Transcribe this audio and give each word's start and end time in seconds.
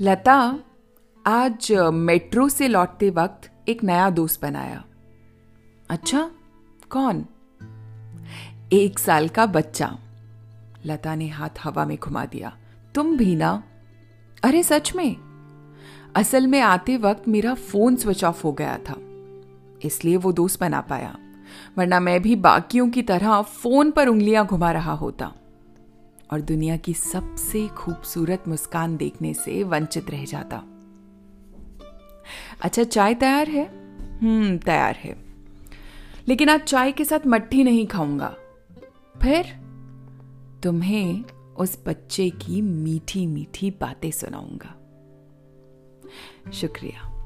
लता 0.00 0.58
आज 1.26 1.72
मेट्रो 1.92 2.48
से 2.48 2.68
लौटते 2.68 3.10
वक्त 3.10 3.50
एक 3.68 3.84
नया 3.84 4.10
दोस्त 4.10 4.42
बनाया। 4.42 4.84
अच्छा 5.90 6.30
कौन? 6.90 7.24
एक 8.72 8.98
साल 8.98 9.28
का 9.28 9.46
बच्चा। 9.46 9.98
लता 10.86 11.14
ने 11.14 11.28
हाथ 11.28 11.60
हवा 11.64 11.84
में 11.84 11.96
घुमा 11.96 12.24
दिया। 12.24 12.56
तुम 12.94 13.16
भी 13.16 13.36
ना? 13.36 13.62
अरे, 14.44 14.62
सच 14.62 14.94
में? 14.96 15.16
असल 16.16 16.46
में 16.46 16.60
आते 16.60 16.96
वक्त 16.96 17.28
मेरा 17.28 17.54
फ़ोन 17.54 17.96
स्विच 17.96 18.24
ऑफ़ 18.24 18.42
हो 18.42 18.52
गया 18.52 18.78
था, 18.78 18.96
इसलिए 19.84 20.16
वो 20.16 20.32
दोस्त 20.32 20.60
बना 20.60 20.80
पाया। 20.80 21.16
वरना 21.78 22.00
मैं 22.00 22.20
भी 22.22 22.36
बाकियों 22.36 22.88
की 22.90 23.02
तरह 23.02 23.40
फ़ोन 23.42 23.90
पर 23.90 24.08
उंगलियाँ 24.08 24.46
घुमा 24.46 24.72
रहा 24.72 24.92
होता। 24.92 25.32
और 26.32 26.40
दुनिया 26.40 26.76
की 26.76 26.94
सबसे 26.94 27.68
खूबसूरत 27.68 28.44
मुस्कान 28.48 28.96
देखने 28.96 29.34
से 29.34 29.62
वंचित 29.62 30.10
रह 30.10 30.24
जाता। 30.24 30.56
अच्छा 32.62 32.84
चाय 32.84 33.14
तैयार 33.14 33.48
है? 33.48 33.64
हम्म 34.18 34.58
तैयार 34.58 34.94
है। 34.94 35.24
लेकिन 36.28 36.48
आज 36.48 36.60
चाय 36.60 36.92
के 36.92 37.04
साथ 37.04 37.26
मट्ठी 37.26 37.64
नहीं 37.64 37.86
खाऊँगा। 37.86 38.36
फिर 39.22 39.44
तुम्हें 40.62 41.24
उस 41.56 41.78
बच्चे 41.86 42.30
की 42.30 42.62
मीठी 42.62 43.26
मीठी 43.26 43.70
बातें 43.70 44.10
सुनाऊँगा। 44.10 44.78
शुक्रिया। 46.52 47.21